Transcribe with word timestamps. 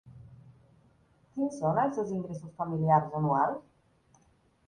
Quins 1.33 1.59
són 1.63 1.81
els 1.83 1.93
seus 1.99 2.15
ingressos 2.15 2.55
familiars 2.63 3.13
anuals? 3.19 4.27